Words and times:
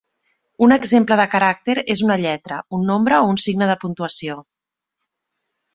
Un 0.67 0.71
exemple 0.75 1.17
de 1.21 1.25
caràcter 1.33 1.75
és 1.95 2.03
una 2.07 2.17
lletra, 2.23 2.59
un 2.79 2.89
nombre 2.93 3.19
o 3.27 3.31
un 3.35 3.41
signe 3.47 3.73
de 3.75 3.79
puntuació. 3.87 4.41